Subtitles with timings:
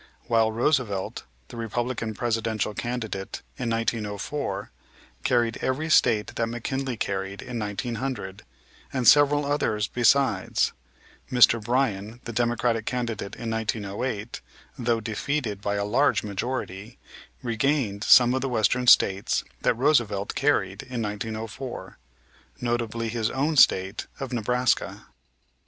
[0.23, 4.71] While Roosevelt, the Republican Presidential candidate in 1904,
[5.23, 8.41] carried every State that McKinley carried in 1900,
[8.91, 10.73] and several others besides,
[11.31, 11.63] Mr.
[11.63, 14.41] Bryan, the Democratic candidate in 1908,
[14.75, 16.97] though defeated by a large majority,
[17.43, 21.99] regained some of the Western States that Roosevelt carried in 1904,
[22.59, 25.05] notably his own State of Nebraska.